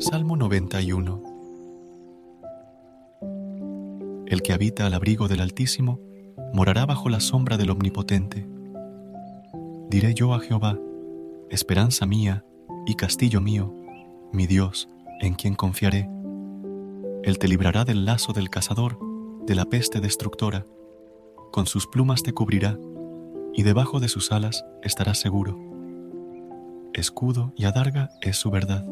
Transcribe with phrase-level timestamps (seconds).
[0.00, 1.22] Salmo 91
[4.28, 5.98] El que habita al abrigo del Altísimo
[6.52, 8.46] morará bajo la sombra del Omnipotente.
[9.90, 10.78] Diré yo a Jehová,
[11.50, 12.44] esperanza mía
[12.86, 13.74] y castillo mío,
[14.32, 14.88] mi Dios,
[15.20, 16.08] en quien confiaré.
[17.24, 19.00] Él te librará del lazo del cazador,
[19.46, 20.64] de la peste destructora.
[21.50, 22.78] Con sus plumas te cubrirá,
[23.52, 25.58] y debajo de sus alas estarás seguro.
[26.94, 28.86] Escudo y adarga es su verdad.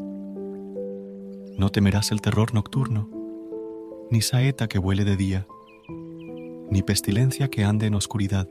[1.57, 3.09] No temerás el terror nocturno,
[4.11, 5.47] ni saeta que vuele de día,
[6.69, 8.47] ni pestilencia que ande en oscuridad,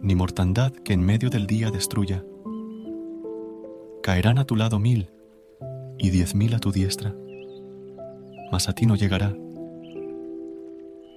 [0.00, 2.24] ni mortandad que en medio del día destruya.
[4.00, 5.10] Caerán a tu lado mil
[5.98, 7.16] y diez mil a tu diestra,
[8.52, 9.34] mas a ti no llegará.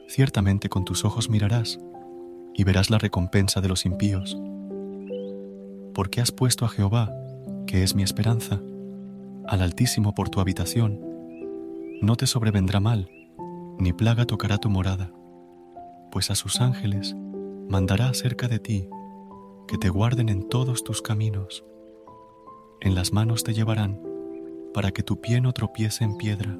[0.07, 1.79] Ciertamente con tus ojos mirarás
[2.55, 4.35] y verás la recompensa de los impíos.
[5.93, 7.13] Porque has puesto a Jehová,
[7.67, 8.61] que es mi esperanza,
[9.47, 10.99] al Altísimo por tu habitación.
[12.01, 13.09] No te sobrevendrá mal,
[13.79, 15.11] ni plaga tocará tu morada,
[16.11, 17.15] pues a sus ángeles
[17.69, 18.89] mandará cerca de ti,
[19.67, 21.63] que te guarden en todos tus caminos.
[22.81, 23.99] En las manos te llevarán,
[24.73, 26.57] para que tu pie no tropiece en piedra.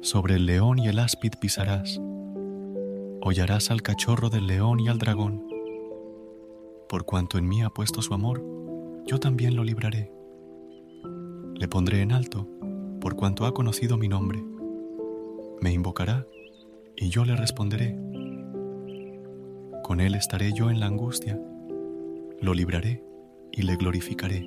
[0.00, 2.00] Sobre el león y el áspid pisarás
[3.26, 5.42] hollarás al cachorro del león y al dragón.
[6.90, 8.44] Por cuanto en mí ha puesto su amor,
[9.06, 10.12] yo también lo libraré.
[11.54, 12.48] Le pondré en alto,
[13.00, 14.42] por cuanto ha conocido mi nombre.
[15.60, 16.26] Me invocará,
[16.96, 17.96] y yo le responderé.
[19.82, 21.40] Con él estaré yo en la angustia,
[22.40, 23.04] lo libraré
[23.52, 24.46] y le glorificaré.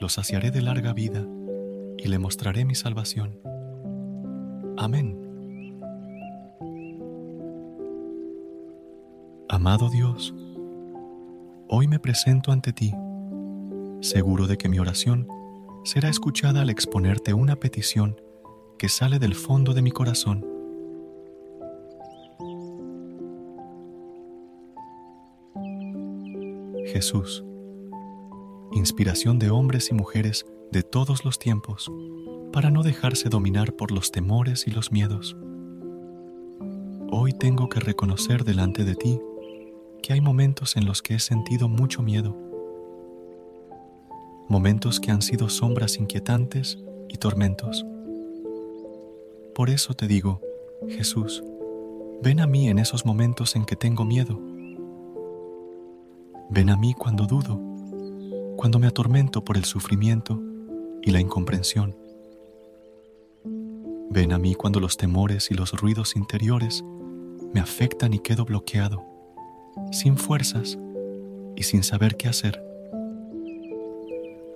[0.00, 1.26] Lo saciaré de larga vida
[1.98, 3.38] y le mostraré mi salvación.
[4.76, 5.16] Amén.
[9.48, 10.34] Amado Dios,
[11.68, 12.94] hoy me presento ante ti,
[14.00, 15.28] seguro de que mi oración
[15.84, 18.20] será escuchada al exponerte una petición
[18.78, 20.46] que sale del fondo de mi corazón.
[26.86, 27.44] Jesús,
[28.72, 31.90] inspiración de hombres y mujeres de todos los tiempos,
[32.52, 35.36] para no dejarse dominar por los temores y los miedos.
[37.12, 39.20] Hoy tengo que reconocer delante de ti
[40.02, 42.49] que hay momentos en los que he sentido mucho miedo,
[44.50, 46.78] momentos que han sido sombras inquietantes
[47.08, 47.86] y tormentos.
[49.54, 50.40] Por eso te digo,
[50.88, 51.42] Jesús,
[52.22, 54.38] ven a mí en esos momentos en que tengo miedo.
[56.50, 57.60] Ven a mí cuando dudo,
[58.56, 60.40] cuando me atormento por el sufrimiento
[61.02, 61.96] y la incomprensión.
[64.10, 66.84] Ven a mí cuando los temores y los ruidos interiores
[67.54, 69.04] me afectan y quedo bloqueado
[69.92, 70.78] sin fuerzas
[71.56, 72.69] y sin saber qué hacer.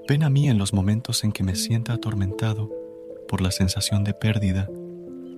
[0.07, 2.71] Ven a mí en los momentos en que me sienta atormentado
[3.27, 4.69] por la sensación de pérdida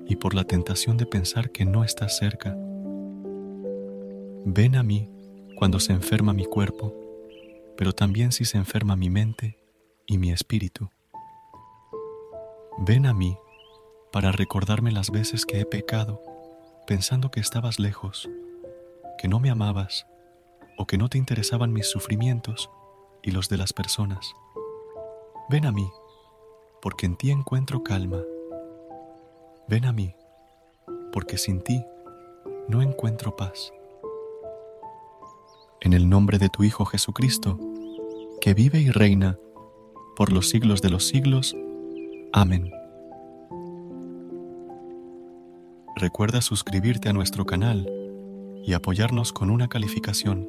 [0.09, 2.56] y por la tentación de pensar que no estás cerca.
[4.44, 5.09] Ven a mí
[5.54, 6.92] cuando se enferma mi cuerpo,
[7.77, 9.57] pero también si se enferma mi mente
[10.04, 10.91] y mi espíritu.
[12.78, 13.36] Ven a mí
[14.10, 16.21] para recordarme las veces que he pecado
[16.89, 18.28] pensando que estabas lejos
[19.16, 20.09] que no me amabas
[20.77, 22.69] o que no te interesaban mis sufrimientos
[23.26, 24.34] y los de las personas.
[25.50, 25.90] Ven a mí,
[26.80, 28.22] porque en ti encuentro calma.
[29.68, 30.14] Ven a mí,
[31.12, 31.84] porque sin ti
[32.68, 33.72] no encuentro paz.
[35.80, 37.58] En el nombre de tu Hijo Jesucristo,
[38.40, 39.36] que vive y reina
[40.14, 41.54] por los siglos de los siglos.
[42.32, 42.70] Amén.
[45.96, 47.90] Recuerda suscribirte a nuestro canal
[48.64, 50.48] y apoyarnos con una calificación.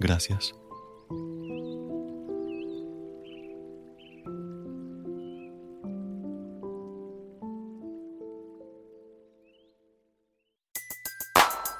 [0.00, 0.54] Gracias.